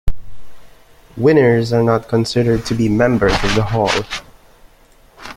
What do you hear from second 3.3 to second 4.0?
of the Hall.